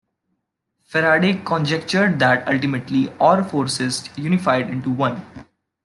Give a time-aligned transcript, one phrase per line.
[0.83, 5.23] Faraday conjectured that ultimately, all forces unified into one.